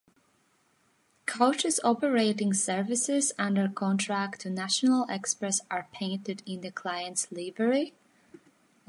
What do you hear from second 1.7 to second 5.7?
operating services under contract to National Express